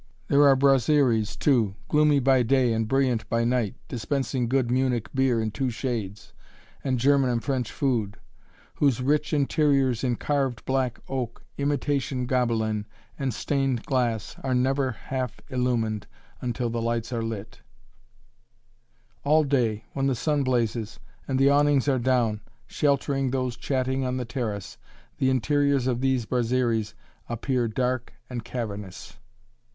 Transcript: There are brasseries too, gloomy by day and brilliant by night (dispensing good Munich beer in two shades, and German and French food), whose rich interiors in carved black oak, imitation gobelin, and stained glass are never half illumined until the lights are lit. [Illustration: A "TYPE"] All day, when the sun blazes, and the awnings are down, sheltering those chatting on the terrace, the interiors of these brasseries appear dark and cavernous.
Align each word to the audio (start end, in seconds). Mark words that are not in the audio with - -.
There 0.29 0.47
are 0.47 0.55
brasseries 0.55 1.35
too, 1.35 1.75
gloomy 1.87 2.19
by 2.19 2.41
day 2.41 2.73
and 2.73 2.87
brilliant 2.87 3.29
by 3.29 3.43
night 3.43 3.75
(dispensing 3.87 4.47
good 4.47 4.71
Munich 4.71 5.07
beer 5.13 5.39
in 5.39 5.51
two 5.51 5.69
shades, 5.69 6.33
and 6.83 6.97
German 6.99 7.29
and 7.29 7.43
French 7.43 7.71
food), 7.71 8.17
whose 8.73 8.99
rich 8.99 9.31
interiors 9.31 10.03
in 10.03 10.15
carved 10.15 10.65
black 10.65 10.99
oak, 11.07 11.43
imitation 11.59 12.25
gobelin, 12.25 12.87
and 13.19 13.31
stained 13.31 13.83
glass 13.85 14.35
are 14.41 14.55
never 14.55 14.89
half 14.89 15.39
illumined 15.51 16.07
until 16.41 16.71
the 16.71 16.81
lights 16.81 17.13
are 17.13 17.21
lit. 17.21 17.61
[Illustration: 19.23 19.23
A 19.23 19.27
"TYPE"] 19.27 19.31
All 19.31 19.43
day, 19.43 19.85
when 19.93 20.07
the 20.07 20.15
sun 20.15 20.41
blazes, 20.43 20.99
and 21.27 21.37
the 21.37 21.51
awnings 21.51 21.87
are 21.87 21.99
down, 21.99 22.41
sheltering 22.65 23.29
those 23.29 23.55
chatting 23.55 24.03
on 24.03 24.17
the 24.17 24.25
terrace, 24.25 24.79
the 25.19 25.29
interiors 25.29 25.85
of 25.85 26.01
these 26.01 26.25
brasseries 26.25 26.95
appear 27.29 27.67
dark 27.67 28.13
and 28.31 28.43
cavernous. 28.43 29.19